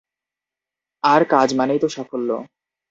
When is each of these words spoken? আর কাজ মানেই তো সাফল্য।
আর 1.03 1.21
কাজ 1.29 1.49
মানেই 1.53 1.79
তো 1.79 1.87
সাফল্য। 1.89 2.29